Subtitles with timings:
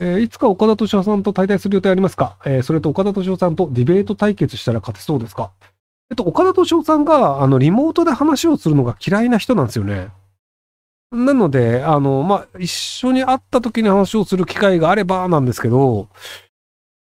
[0.00, 2.36] えーいつか岡田敏夫さんと対談する予定ありますか？
[2.44, 5.52] えーそれと岡田敏夫さんとディベート対決したら勝てそうですか？
[6.08, 10.10] えっと、岡田敏夫さんが、あの、リモートで話をするのが嫌いな人なんですよね。
[11.10, 16.08] なので、あの、まあ、一緒に会った時に話をする機会があればなんですけど、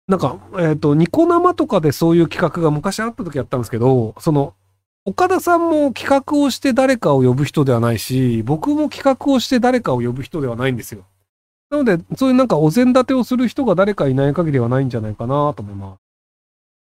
[0.07, 4.53] なんか、えっ、と、ニコ生とかでそういう企画が昔あった時やったんですけど、その、
[5.03, 11.03] 岡田さんも企画をして誰かを呼ぶ人ではないし、僕も企画をして誰かを呼ぶ人ではないんですよ。
[11.71, 15.99] なので、そういうなんかお膳立てをする人が誰かいない限りはないんじゃないかなと思います。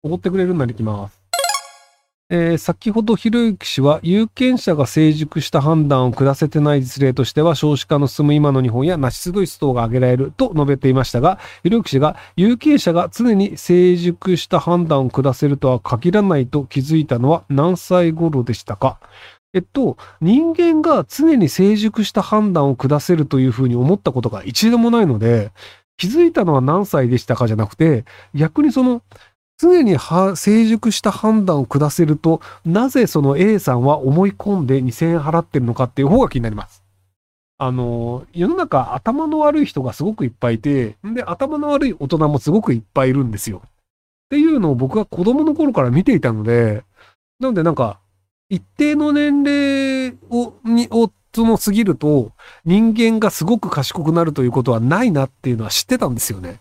[0.03, 1.21] おごってくれるんなら行きます。
[2.33, 18.97] えー先ほどひろゆき氏は有権者が成熟した判断を下せてない実例としては少子化の進む今の日本やナチスドイツ等が挙げられると述べていましたが、ひろゆき氏が有権者が常に成熟した判断を下せるとは限らないと気づいたのは何歳頃でしたか？
[19.53, 25.51] えっと、人間が常に成熟した判断を下せるというふうに思ったことが一度もないので、
[25.97, 29.01] 気づいたのは何歳でしたかじゃなくて、逆にその、
[29.59, 29.97] 常に
[30.35, 36.83] 成熟した判断を下せると、なぜその A さんは思い込んで2000円払ってるのかっていう方が気になります。
[37.59, 43.61] あの、世の中頭の悪い人がすごくいっぱいいて、で、頭の悪い大人もすごくいっぱいいるんですよ。
[43.63, 43.69] っ
[44.31, 46.83] ていうのを僕は子供の頃から見ていたので、
[47.39, 47.99] なのでなんか、
[48.51, 52.33] 一定の年齢を、に、を、その過ぎると、
[52.65, 56.59] 人間がすごく賢くなるということはないなっていうのは知ってたんですよね。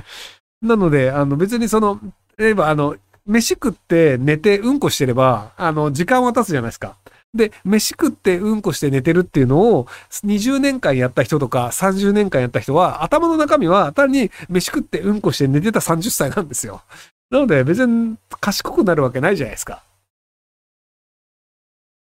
[0.60, 1.98] なので、あの別にその、
[2.36, 6.96] 例えばあの、飯食って寝てうんこしてれば、あの、時間は経つじゃないですか。
[7.32, 16.82] で、飯食ってうんこして寝てるっていうのを20年間やった人とか30年間やった人は頭の中身は単に飯食ってうんこして寝てた30歳なんですよ。
[17.30, 19.82] なので別に賢くなるわけないじゃないですか。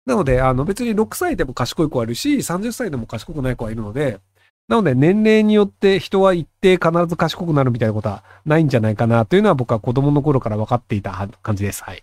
[0.07, 4.21] なので、あの別に6歳でも賢い子はいるし、30歳でも賢くない子はいるので、
[4.69, 11.83] なので年齢によって人は一定必ず賢くなるみたいなことはないんじゃないかなというのは僕は子供の頃から分かっていた感じです。
[11.85, 12.03] はい。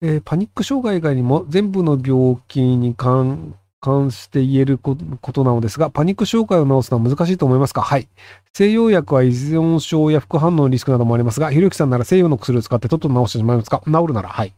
[0.00, 7.80] えーパニック障害以外にも全部の病気に関関して言えることなのですが、パニック障害を治すのは難しいと思いますか？
[7.82, 8.08] はい。
[8.52, 13.82] 西洋薬は依存症や副反応のリスクなどもありますが、ひろゆきさんなら西洋の薬を使ってとっと治してしまいますか？
[13.86, 14.52] 治るなら、はい。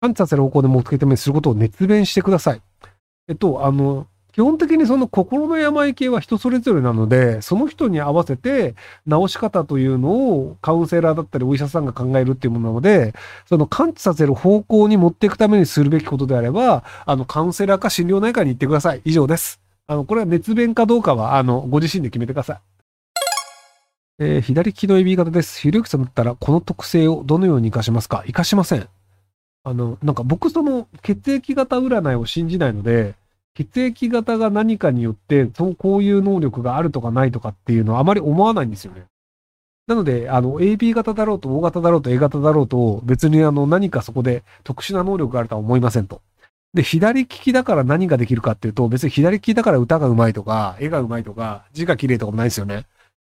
[0.00, 2.62] 完治させる方向で目的ためにすることを熱弁してください。
[3.28, 8.76] えっと、あの、基本的にその心の病系は人それぞれなので、その人に合わせて
[9.08, 13.12] 治し方というのをカウンセラーだったりお医者さんが考えるっていうものなので、
[13.46, 19.02] その完治させる方向に持っていくためにするべきことであれば、あの、カウンセラーか心療内科に行ってください。
[19.04, 19.60] 以上です。
[19.88, 22.60] あの、これは熱弁かどうかは、あの、ご自身で決めてください。
[24.20, 25.60] えー左利きの指型です。
[25.60, 28.18] ひろゆきさんだったら、この特性をどのように活かしますか？
[28.18, 28.88] 活かしません。
[29.62, 33.14] あの、なんか僕その血液型占いを信じないので、
[33.54, 39.04] 血液型が何かによって、そう、こういう能力があるとかないとかっていうのはあまり思わないんですよね。
[39.86, 46.22] なので、あの、AB 型だろうと O 型だろうと A 型だろうと、別にあの、何かそこで特殊な能力があるとは思いませんと。
[46.72, 52.86] で、左利きだから何ができるかっていうと、別に左利きだから歌が上手いとか、絵が上手いとか、字が綺麗とかもないですよね。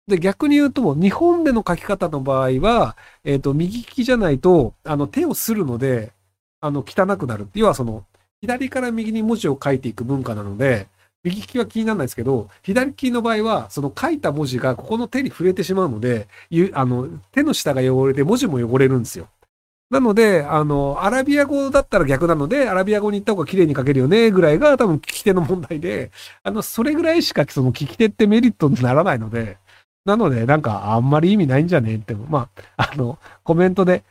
[0.08, 6.14] で、逆に言うと、日本での書き方の場合は、えっ、と、右利きじゃないと、あの、手をするので、
[6.60, 7.48] あの、汚くなる。
[7.54, 8.06] 要はその、
[8.42, 10.88] 左から右に文字を書いていく文化なので、
[11.24, 16.28] 右利きは気にならないですけど、左利きの場合は、その書いた文字がここの手に触れてしまうので、
[16.74, 19.28] あの、手の下が汚れて文字も汚れるんですよ。
[19.90, 26.12] なので、あの、アラビア語だったら逆なので、アラビア語に行った方が綺麗に書けるよね、ぐらいが多分聞き手の問題で、
[26.44, 29.58] あの、それぐらいしかその聞き手ってメリットにならないので、
[30.06, 34.04] なので、なんかあんまり意味ないんじゃねえって、まあ、あの、コメントで、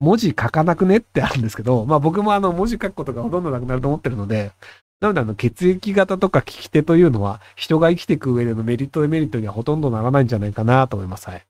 [0.00, 4.52] 文字書かなくねってあるんですけど、まあ僕もあの文字書くことがほとんどなくなると思ってるので、
[5.00, 11.28] なのであの血液型とか聞き手というのは人が生きていく上でのメリットデメリットにはほとんどならないんじゃないかなと思います。
[11.28, 11.49] はい。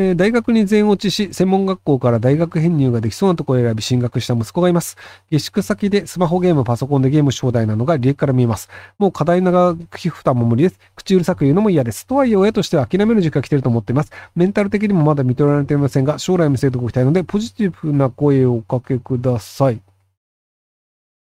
[0.00, 4.96] えー大学に全落ちし、専門学校から大学編入ができそうなところを選び進学した息子がいます。
[5.28, 8.68] 下宿先でスマホゲーム、パソコンでゲームし放題なのが履歴から見えます。
[8.96, 10.78] もう課題長く負担も無理です。
[10.94, 12.06] 口うるさく言うのも嫌です。
[12.06, 14.12] とはいえ親としては諦める時期が来てると思っています。
[14.36, 19.80] メンタル的にもまだ認められていませんが、将来を見せておきたいので、ポジティブな声をおかけください。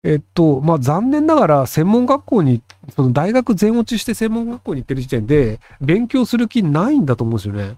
[0.03, 2.61] えっと、まあ、残念ながら専門学校に、
[2.95, 7.77] その大学全落ちして専門学校に行ってる時点で、勉強する気ないんだと思うんですよね。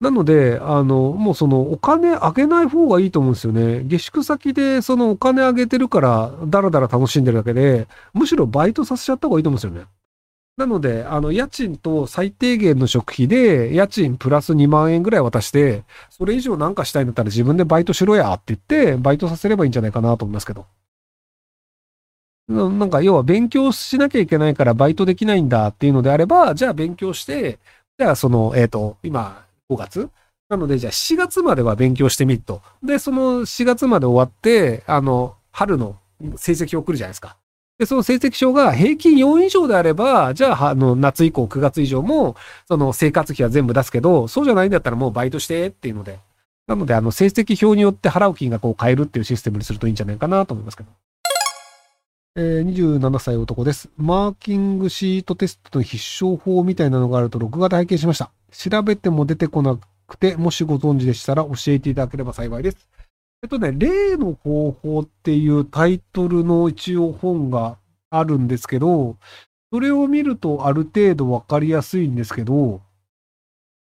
[0.00, 3.82] なので、あの、もうそのお金あげない方がいいと思うんですよね。
[3.84, 9.86] 下宿先でそのお金あげてるから、だらだら楽しんでるだけで、むしろバイトさせちゃった方がいいと思うんですよね。
[10.56, 20.66] なので、あの、家賃と最低限の食費で、家賃プラス2万円ぐらい渡して、それ以上なんかしたいんだったら自分でバイトしろやって言って、バイトさせればいいんじゃないかなと思いますけど。
[22.48, 27.58] なんか要は勉強しなきゃいけないからバイトできないんだっていうのであれば、じゃあ勉強して、
[27.98, 30.10] じゃあその、えっ、ー、と、今5月？
[30.48, 32.62] なのでじゃあ7月までは勉強してみると。
[32.82, 35.96] で、その4月まで終わって、あの、春の
[36.36, 37.36] 成績を送るじゃないですか。
[37.78, 42.34] で、その成績表が平均4以上であれば、じゃあ、あの、夏以降9月以上も、
[42.66, 46.18] その生活費は全部出すけど、そうじゃないんだったらもうバイトしてっていうので。
[46.66, 50.90] なので、あの、成績表によって払う金額を変えるっていうシステムにするといいんじゃないかなと思いますけど。
[52.36, 53.90] えー、27歳男です。
[53.96, 58.30] マーキングシートテストの必勝法みたいなのがあると録画で拝見しました。
[58.50, 62.88] 調べても出てこなくて、もしご存知でしたら教えていただければ幸いです。
[63.42, 67.78] えっとね、例の方法っていうタイトルの一応本が
[68.10, 69.16] あるんですけど、
[69.72, 72.80] それを見るとある程度わかりやすいんですけど、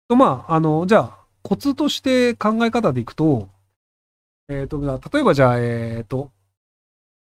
[0.09, 3.49] まあ、あの、じゃあ、コツとして考え方でいくと、
[4.49, 6.31] えっ、ー、と、例えばじゃあ、えっ、ー、と、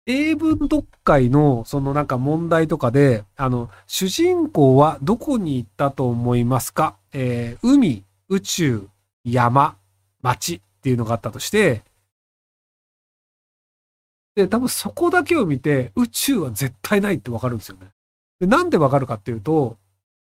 [0.06, 6.96] 英文読解のそのなんか問題とかで、あの、主人公はどこに行ったと思いますか？
[7.12, 8.88] えー、海、宇宙、
[9.24, 9.76] 山、
[10.22, 11.82] 街っていうのがあったとして、
[14.34, 17.88] で、多分そこだけを見て、宇宙は絶対ないってわかるんですよね。
[18.38, 19.76] で、なんでわかるかっていうと、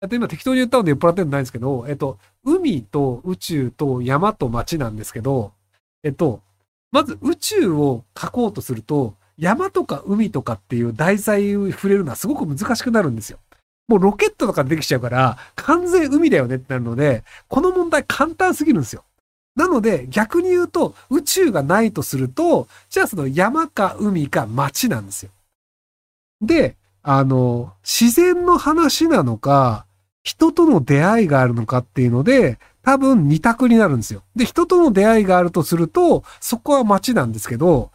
[0.01, 5.51] えっと、今適当に言ったので酔っ払ってるのないんですけど、えっと、海と宇宙と山と街なんですけど、
[6.03, 6.41] えっと、
[6.91, 13.39] まず宇宙を書こうとすると、山とか海とかっていう題材を触れるのはすごく難しくなるんですよ。
[13.89, 19.03] もうロケットとかできちゃうから、完全海だよねってなるので、この問題簡単すぎるんですよ。
[19.55, 25.31] なので、逆に言うと、宇宙がないとすると、じゃあその山か海か街なんですよ。
[26.39, 29.85] で、あの、自然の話なのか、
[30.23, 34.21] 人との出会いがあるのかっていうので、多分二択になるんですよ。
[34.35, 37.91] で、人との出会いがあるとすると、そこは街なんですけど、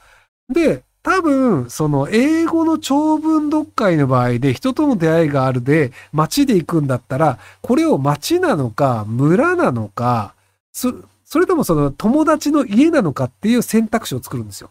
[0.53, 10.35] で、多分、その英語の長文読解の場合で人との出会いがあるで街で行くんだったら、これを街なのか村なのか、
[10.73, 10.91] そ
[11.39, 14.71] れともその友達の家なのかっていう選択肢を作るんですよ。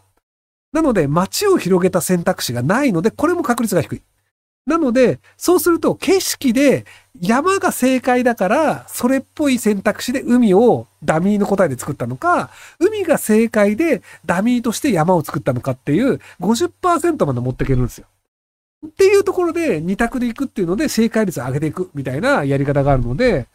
[0.72, 4.02] なので、街を広げた選択肢がないので、これも確率が低い。
[4.66, 6.86] なので、そうすると景色で
[7.20, 18.06] 山が正解だから、それっぽい選択肢で海をダミーの答えで作ったのか、海が正解でダミーとして山を作ったのかっていう50%まで持っていけるんですよ。
[18.86, 23.46] っていうところで二択でいくっていうので正解率を上げていくみたいなやり方があるので、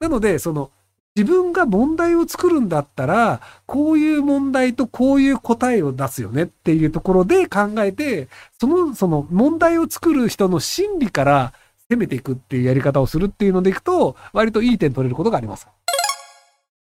[0.00, 0.70] なので、その
[1.16, 8.28] 自分が問題を作るんだったら、こういう問題とこういう答えを出すよねっていうところで考えて、
[8.58, 11.52] その、その問題を作る人の心理から
[11.88, 15.68] 攻めていくっていうやり方をするっていうのでいくと、割といい点取れることがあります。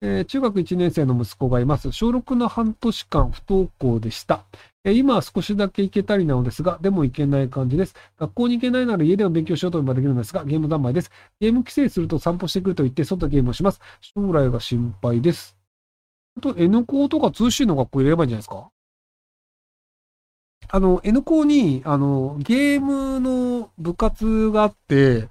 [0.00, 1.92] えー、中学1年生の息子がいます。
[1.92, 4.44] 小6の半年間不登校でした。
[4.84, 7.94] 今は少しだけ行けたりなのですが、でも行けない感じです。
[8.18, 11.10] 学校に行けないなら家でも勉強しようと思えばできるのですが、ゲーム三昧です。
[11.40, 13.80] ゲーム規制すると散歩してくると言って外ゲームをします。
[14.00, 15.56] 将来が心配です。
[16.36, 18.70] あと N 校とか通信の学校入れればいいんじゃないですか？
[20.68, 25.28] あの、N 校に、あの、ゲームの部活があって、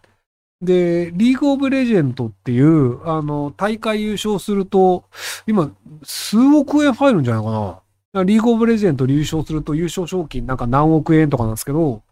[0.62, 5.06] で、リーグオブレジェンドっていう、あの、大会優勝すると、
[5.48, 5.72] 今、
[6.04, 7.81] 数億円入るんじゃないかな。
[8.14, 12.04] リーグオブレジェンド優勝すると優勝賞金なんか何億円とかなんですけど、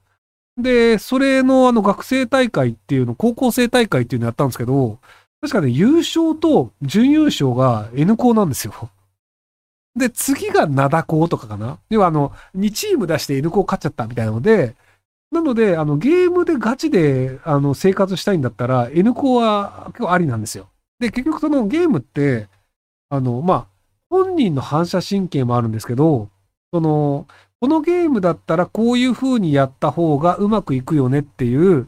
[0.57, 4.99] で、それのあの学生大会っていうの、高校生大会っていうのやったんですけど、
[5.41, 8.89] 確かね、優勝と準優勝が N 校なんですよ。
[9.95, 11.79] で、次が灘校とかかな。
[11.89, 14.75] 要はあの、2チーム出して N 校勝っちゃったみたいなので、
[15.31, 20.69] なので、あの、ゲームでガチで、あの、生活したいんだったら、N コは結構ありなんですよ。
[20.99, 22.47] で、結局そのゲームって、
[23.09, 23.67] あの、まあ、
[24.09, 26.29] 本人の反射神経もあるんですけど、
[26.73, 27.27] その、
[27.61, 31.87] このゲームだったらこういう風にやった方がうまくいくよねっていう、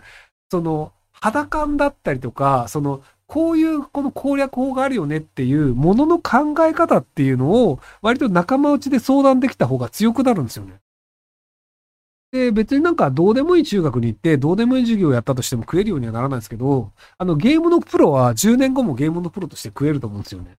[0.51, 10.81] その、肌感だったりとか、その、こういうこの攻略法があるよねっていうものの考え方っていうのを割と仲間内で相談できた方が強くなるんですよね。
[12.33, 20.57] で、別になんかどうでもいい中学に行って、どうでもいい授業をやったとしても食えるようにはならないですけど、あのゲームのプロは10年後もゲームのプロとして食えると思うんですよね。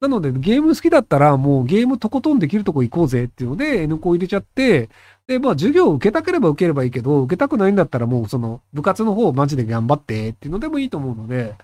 [0.00, 4.88] なので、ゲーム好きだったらもうゲームとことんできるとこ行こうぜっていうので N コ入れちゃって、
[5.26, 11.54] で、まあ授業を受けたければ受ければいいけど、受けたくないんだったらもうその部活の方をマジで頑張ってっていうのでもいいと思うので、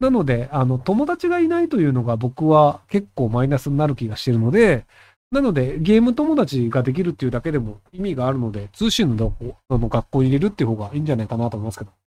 [0.00, 4.86] なので、あの、友達がいないというのが僕は結構マイナスになる気がしてるので、
[5.30, 9.34] なので、ゲーム友達ができるっていうだけでも意味があるので、通信の
[9.70, 12.05] の学校に入れるっていう方がいいんじゃないかなと思いますけど。